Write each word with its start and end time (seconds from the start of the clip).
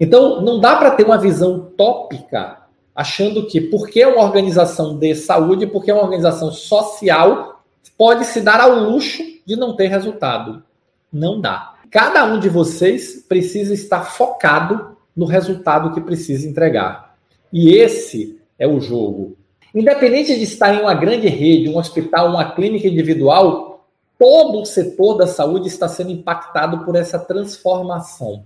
Então, 0.00 0.40
não 0.40 0.60
dá 0.60 0.76
para 0.76 0.92
ter 0.92 1.04
uma 1.04 1.18
visão 1.18 1.72
tópica 1.76 2.58
achando 2.94 3.46
que 3.46 3.60
porque 3.60 4.00
é 4.00 4.08
uma 4.08 4.24
organização 4.24 4.98
de 4.98 5.14
saúde, 5.14 5.66
porque 5.66 5.90
é 5.90 5.94
uma 5.94 6.02
organização 6.02 6.50
social, 6.50 7.62
pode 7.96 8.24
se 8.24 8.40
dar 8.40 8.60
ao 8.60 8.74
luxo 8.74 9.22
de 9.46 9.56
não 9.56 9.74
ter 9.74 9.86
resultado. 9.86 10.62
Não 11.12 11.40
dá. 11.40 11.74
Cada 11.90 12.24
um 12.24 12.38
de 12.38 12.48
vocês 12.48 13.24
precisa 13.28 13.72
estar 13.72 14.02
focado 14.02 14.96
no 15.16 15.26
resultado 15.26 15.92
que 15.92 16.00
precisa 16.00 16.48
entregar. 16.48 17.16
E 17.52 17.70
esse 17.74 18.40
é 18.58 18.68
o 18.68 18.80
jogo. 18.80 19.36
Independente 19.74 20.36
de 20.36 20.42
estar 20.42 20.74
em 20.74 20.80
uma 20.80 20.94
grande 20.94 21.28
rede, 21.28 21.68
um 21.68 21.78
hospital, 21.78 22.30
uma 22.30 22.52
clínica 22.52 22.86
individual, 22.86 23.86
todo 24.18 24.60
o 24.60 24.66
setor 24.66 25.14
da 25.14 25.26
saúde 25.26 25.68
está 25.68 25.88
sendo 25.88 26.10
impactado 26.10 26.84
por 26.84 26.96
essa 26.96 27.18
transformação, 27.18 28.44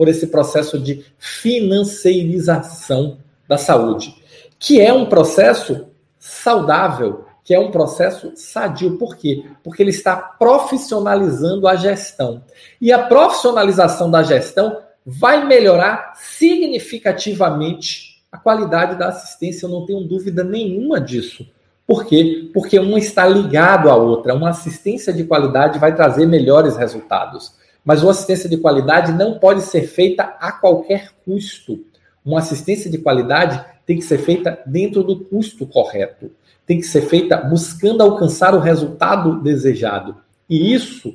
por 0.00 0.08
esse 0.08 0.28
processo 0.28 0.78
de 0.78 1.04
financeirização 1.18 3.18
da 3.46 3.58
saúde, 3.58 4.16
que 4.58 4.80
é 4.80 4.90
um 4.90 5.04
processo 5.04 5.88
saudável, 6.18 7.26
que 7.44 7.52
é 7.52 7.60
um 7.60 7.70
processo 7.70 8.32
sadio. 8.34 8.96
Por 8.96 9.14
quê? 9.14 9.44
Porque 9.62 9.82
ele 9.82 9.90
está 9.90 10.16
profissionalizando 10.16 11.68
a 11.68 11.76
gestão. 11.76 12.42
E 12.80 12.90
a 12.90 13.08
profissionalização 13.08 14.10
da 14.10 14.22
gestão 14.22 14.78
vai 15.04 15.44
melhorar 15.44 16.14
significativamente 16.16 18.22
a 18.32 18.38
qualidade 18.38 18.98
da 18.98 19.08
assistência, 19.08 19.66
eu 19.66 19.70
não 19.70 19.84
tenho 19.84 20.08
dúvida 20.08 20.42
nenhuma 20.42 20.98
disso. 20.98 21.46
Por 21.86 22.06
quê? 22.06 22.48
Porque 22.54 22.78
uma 22.78 22.98
está 22.98 23.26
ligado 23.26 23.90
à 23.90 23.96
outra. 23.96 24.32
Uma 24.32 24.48
assistência 24.48 25.12
de 25.12 25.24
qualidade 25.24 25.78
vai 25.78 25.94
trazer 25.94 26.24
melhores 26.24 26.78
resultados. 26.78 27.60
Mas 27.84 28.02
uma 28.02 28.10
assistência 28.10 28.48
de 28.48 28.56
qualidade 28.56 29.12
não 29.12 29.38
pode 29.38 29.62
ser 29.62 29.82
feita 29.82 30.22
a 30.40 30.52
qualquer 30.52 31.12
custo. 31.24 31.84
Uma 32.24 32.40
assistência 32.40 32.90
de 32.90 32.98
qualidade 32.98 33.64
tem 33.86 33.96
que 33.96 34.04
ser 34.04 34.18
feita 34.18 34.60
dentro 34.66 35.02
do 35.02 35.20
custo 35.20 35.66
correto. 35.66 36.30
Tem 36.66 36.78
que 36.78 36.86
ser 36.86 37.02
feita 37.02 37.36
buscando 37.38 38.02
alcançar 38.02 38.54
o 38.54 38.60
resultado 38.60 39.40
desejado. 39.42 40.16
E 40.48 40.72
isso 40.72 41.14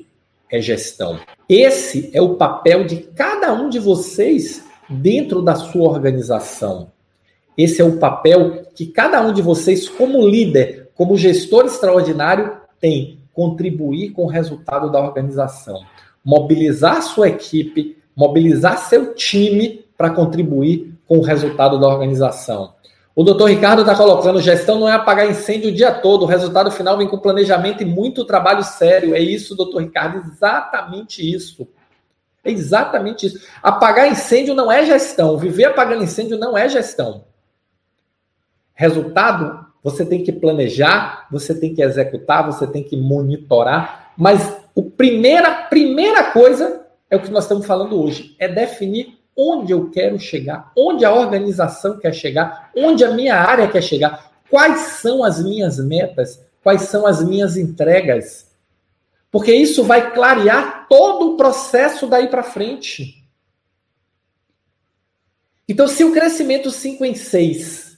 é 0.52 0.60
gestão. 0.60 1.20
Esse 1.48 2.10
é 2.14 2.22
o 2.22 2.36
papel 2.36 2.86
de 2.86 2.98
cada 2.98 3.54
um 3.54 3.70
de 3.70 3.80
vocês 3.80 4.64
dentro 4.90 5.42
da 5.42 5.56
sua 5.56 5.90
organização. 5.90 6.92
Esse 7.58 7.82
é 7.82 7.86
o 7.86 7.98
papel 7.98 8.66
que 8.74 8.86
cada 8.88 9.22
um 9.22 9.32
de 9.32 9.42
vocês, 9.42 9.88
como 9.88 10.28
líder, 10.28 10.90
como 10.96 11.18
gestor 11.18 11.66
extraordinário, 11.66 12.58
tem 12.80 13.20
contribuir 13.36 14.12
com 14.12 14.24
o 14.24 14.30
resultado 14.30 14.90
da 14.90 15.00
organização. 15.00 15.82
Mobilizar 16.26 17.02
sua 17.04 17.30
equipe, 17.30 17.98
mobilizar 18.16 18.78
seu 18.80 19.14
time 19.14 19.86
para 19.96 20.10
contribuir 20.10 20.98
com 21.08 21.20
o 21.20 21.22
resultado 21.22 21.80
da 21.80 21.88
organização. 21.88 22.74
O 23.16 23.24
doutor 23.24 23.50
Ricardo 23.50 23.82
está 23.82 23.96
colocando: 23.96 24.42
gestão 24.42 24.80
não 24.80 24.90
é 24.90 24.94
apagar 24.94 25.30
incêndio 25.30 25.70
o 25.70 25.74
dia 25.74 25.92
todo, 25.92 26.24
o 26.24 26.26
resultado 26.26 26.70
final 26.72 26.98
vem 26.98 27.08
com 27.08 27.18
planejamento 27.18 27.82
e 27.82 27.86
muito 27.86 28.26
trabalho 28.26 28.64
sério. 28.64 29.16
É 29.16 29.20
isso, 29.20 29.56
doutor 29.56 29.82
Ricardo, 29.82 30.18
exatamente 30.18 31.34
isso. 31.34 31.68
É 32.44 32.52
exatamente 32.52 33.26
isso. 33.26 33.40
Apagar 33.64 34.08
incêndio 34.08 34.54
não 34.54 34.72
é 34.72 34.86
gestão. 34.86 35.38
Viver 35.38 35.66
apagando 35.66 36.04
incêndio 36.04 36.38
não 36.38 36.58
é 36.58 36.68
gestão. 36.70 37.24
Resultado, 38.74 39.66
você 39.82 40.06
tem 40.06 40.24
que 40.24 40.32
planejar, 40.32 41.26
você 41.32 41.56
tem 41.56 41.74
que 41.74 41.82
executar, 41.82 42.46
você 42.46 42.68
tem 42.68 42.84
que 42.84 42.98
monitorar. 42.98 44.12
Mas 44.18 44.58
a 44.78 44.82
primeira, 44.82 45.64
primeira 45.66 46.32
coisa 46.32 46.86
é 47.10 47.16
o 47.16 47.22
que 47.22 47.32
nós 47.32 47.46
estamos 47.46 47.66
falando 47.66 48.02
hoje: 48.02 48.36
é 48.40 48.48
definir 48.48 49.18
onde 49.36 49.72
eu 49.72 49.90
quero 49.90 50.20
chegar, 50.20 50.72
onde 50.76 51.04
a 51.04 51.14
organização 51.14 51.98
quer 51.98 52.14
chegar, 52.14 52.72
onde 52.76 53.04
a 53.04 53.12
minha 53.12 53.36
área 53.36 53.68
quer 53.68 53.82
chegar, 53.82 54.32
quais 54.50 54.80
são 54.80 55.24
as 55.24 55.44
minhas 55.44 55.78
metas, 55.80 56.42
quais 56.64 56.84
são 56.84 57.06
as 57.06 57.24
minhas 57.24 57.58
entregas. 57.58 58.50
Porque 59.30 59.54
isso 59.54 59.84
vai 59.84 60.14
clarear 60.14 60.88
todo 60.88 61.34
o 61.34 61.38
processo 61.38 62.08
daí 62.08 62.28
para 62.28 62.44
frente. 62.44 63.26
Então, 65.68 65.88
se 65.88 66.04
o 66.04 66.14
crescimento 66.14 66.72
5 66.72 67.04
em 67.04 67.16
6 67.16 67.98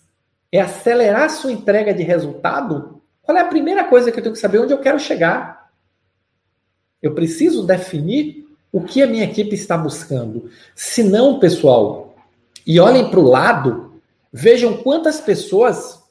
é 0.51 0.61
acelerar 0.61 1.29
sua 1.29 1.51
entrega 1.51 1.93
de 1.93 2.01
resultado, 2.01 3.01
qual 3.21 3.37
é 3.37 3.41
a 3.41 3.45
primeira 3.45 3.83
coisa 3.83 4.11
que 4.11 4.17
eu 4.17 4.23
tenho 4.23 4.33
que 4.33 4.41
saber 4.41 4.59
onde 4.59 4.73
eu 4.73 4.79
quero 4.79 4.99
chegar? 4.99 5.56
Eu 7.01 7.13
preciso 7.13 7.65
definir 7.65 8.47
o 8.71 8.81
que 8.81 9.01
a 9.01 9.07
minha 9.07 9.23
equipe 9.23 9.55
está 9.55 9.77
buscando. 9.77 10.49
Se 10.75 11.03
não, 11.03 11.39
pessoal, 11.39 12.15
e 12.65 12.79
olhem 12.79 13.09
para 13.09 13.19
o 13.19 13.29
lado, 13.29 14.01
vejam 14.31 14.77
quantas 14.77 15.19
pessoas 15.19 16.01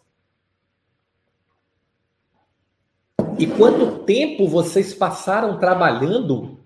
e 3.39 3.47
quanto 3.47 3.99
tempo 4.05 4.49
vocês 4.49 4.95
passaram 4.95 5.59
trabalhando 5.59 6.59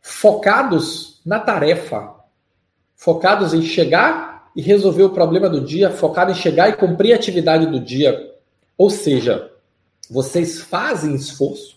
focados 0.00 1.20
na 1.26 1.40
tarefa, 1.40 2.14
focados 2.94 3.52
em 3.52 3.62
chegar 3.62 4.50
e 4.54 4.62
resolver 4.62 5.02
o 5.02 5.10
problema 5.10 5.48
do 5.48 5.60
dia, 5.60 5.90
focado 5.90 6.30
em 6.30 6.34
chegar 6.34 6.68
e 6.68 6.76
cumprir 6.76 7.12
a 7.12 7.16
atividade 7.16 7.66
do 7.66 7.80
dia. 7.80 8.34
Ou 8.76 8.88
seja, 8.88 9.50
vocês 10.10 10.60
fazem 10.60 11.14
esforço, 11.14 11.76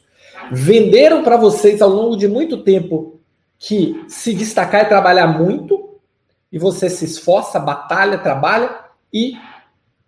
venderam 0.52 1.24
para 1.24 1.38
vocês 1.38 1.82
ao 1.82 1.90
longo 1.90 2.16
de 2.16 2.28
muito 2.28 2.64
tempo 2.64 3.20
que 3.60 4.04
se 4.08 4.34
destacar 4.34 4.82
é 4.82 4.86
trabalhar 4.86 5.28
muito, 5.28 6.00
e 6.52 6.58
você 6.58 6.90
se 6.90 7.06
esforça, 7.06 7.60
batalha, 7.60 8.18
trabalha, 8.18 8.86
e 9.14 9.38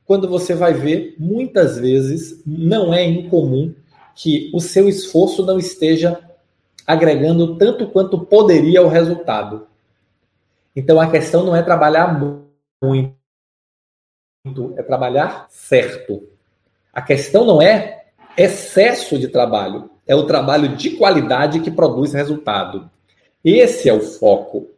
quando 0.06 0.28
você 0.28 0.54
vai 0.54 0.74
ver, 0.74 1.16
muitas 1.18 1.78
vezes 1.78 2.42
não 2.46 2.94
é 2.94 3.06
incomum 3.06 3.74
que 4.16 4.52
o 4.54 4.60
seu 4.60 4.90
esforço 4.90 5.46
não 5.46 5.58
esteja 5.58 6.20
agregando 6.86 7.58
tanto 7.58 7.88
quanto 7.88 8.26
poderia 8.26 8.80
ao 8.80 8.90
resultado. 8.90 9.68
Então 10.76 11.00
a 11.00 11.10
questão 11.10 11.46
não 11.46 11.56
é 11.56 11.62
trabalhar 11.62 12.20
muito, 12.84 13.14
é 14.76 14.84
trabalhar 14.84 15.48
certo. 15.50 16.28
A 16.92 17.02
questão 17.02 17.46
não 17.46 17.62
é 17.62 18.08
excesso 18.38 19.18
de 19.18 19.28
trabalho, 19.28 19.90
é 20.08 20.16
o 20.16 20.25
trabalho 20.25 20.75
de 20.75 20.91
qualidade 20.91 21.59
que 21.59 21.72
produz 21.72 22.14
resultado. 22.14 22.90
Esse 23.44 23.90
é 23.90 23.94
o 23.94 24.02
foco. 24.02 24.69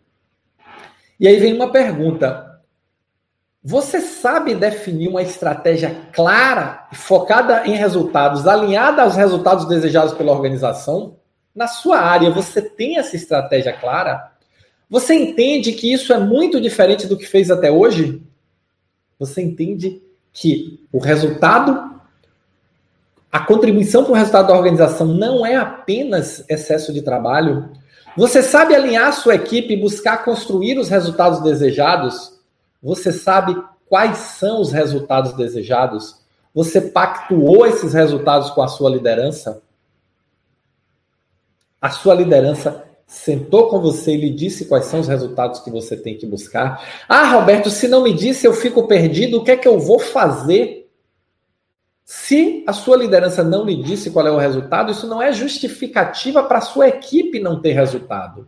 E 1.20 1.28
aí 1.28 1.38
vem 1.38 1.54
uma 1.54 1.72
pergunta: 1.72 2.62
você 3.64 4.00
sabe 4.02 4.54
definir 4.54 5.08
uma 5.08 5.22
estratégia 5.22 5.96
clara 6.12 6.88
focada 6.94 7.66
em 7.66 7.76
resultados, 7.76 8.48
alinhada 8.48 9.02
aos 9.02 9.16
resultados 9.16 9.68
desejados 9.68 10.14
pela 10.14 10.32
organização? 10.32 11.18
Na 11.54 11.68
sua 11.68 12.00
área, 12.00 12.30
você 12.30 12.62
tem 12.62 12.98
essa 12.98 13.16
estratégia 13.16 13.74
clara? 13.74 14.32
Você 14.90 15.16
entende 15.16 15.72
que 15.72 15.92
isso 15.92 16.14
é 16.14 16.20
muito 16.20 16.62
diferente 16.62 17.08
do 17.08 17.18
que 17.18 17.26
fez 17.26 17.50
até 17.50 17.72
hoje? 17.72 18.22
Você 19.18 19.42
entende 19.42 20.02
que 20.32 20.86
o 20.92 21.00
resultado 21.00 21.95
a 23.36 23.40
contribuição 23.42 24.06
para 24.06 24.14
o 24.14 24.16
resultado 24.16 24.48
da 24.48 24.56
organização 24.56 25.06
não 25.08 25.46
é 25.46 25.58
apenas 25.58 26.46
excesso 26.48 26.94
de 26.94 27.02
trabalho. 27.02 27.70
Você 28.16 28.42
sabe 28.42 28.74
alinhar 28.74 29.10
a 29.10 29.12
sua 29.12 29.36
equipe 29.36 29.74
e 29.74 29.78
buscar 29.78 30.24
construir 30.24 30.80
os 30.80 30.88
resultados 30.88 31.42
desejados? 31.42 32.32
Você 32.82 33.12
sabe 33.12 33.62
quais 33.90 34.20
são 34.20 34.62
os 34.62 34.72
resultados 34.72 35.34
desejados? 35.34 36.16
Você 36.54 36.80
pactuou 36.80 37.66
esses 37.66 37.94
resultados 37.94 38.52
com 38.52 38.62
a 38.62 38.70
sua 38.70 38.90
liderança? 38.90 39.62
A 41.82 41.90
sua 41.90 42.14
liderança 42.14 42.86
sentou 43.06 43.68
com 43.68 43.82
você 43.82 44.14
e 44.14 44.22
lhe 44.22 44.30
disse 44.30 44.64
quais 44.64 44.86
são 44.86 45.02
os 45.02 45.10
resultados 45.10 45.60
que 45.60 45.70
você 45.70 45.98
tem 45.98 46.18
que 46.18 46.26
buscar? 46.26 46.82
Ah, 47.10 47.34
Roberto, 47.34 47.70
se 47.70 47.90
não 47.90 48.02
me 48.02 48.14
disse, 48.14 48.48
eu 48.48 48.54
fico 48.54 48.88
perdido. 48.88 49.40
O 49.40 49.44
que 49.44 49.52
é 49.52 49.58
que 49.58 49.68
eu 49.68 49.78
vou 49.78 50.00
fazer? 50.00 50.85
Se 52.08 52.64
a 52.68 52.72
sua 52.72 52.98
liderança 52.98 53.44
não 53.44 53.66
lhe 53.66 53.82
disse 53.82 54.12
qual 54.12 54.28
é 54.28 54.32
o 54.32 54.38
resultado, 54.38 54.92
isso 54.92 55.08
não 55.08 55.20
é 55.20 55.34
justificativa 55.34 56.44
para 56.44 56.60
a 56.60 56.62
sua 56.62 56.88
equipe 56.88 57.40
não 57.40 57.60
ter 57.60 57.72
resultado. 57.74 58.44